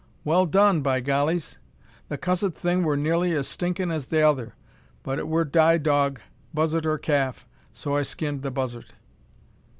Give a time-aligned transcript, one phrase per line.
[0.23, 1.59] well done, by gollies!"
[2.07, 4.55] "The cussed thing wur nearly as stinkin' as t'other,
[5.03, 6.19] but it wur die dog
[6.55, 8.95] buzzart or calf so I skinned the buzzart."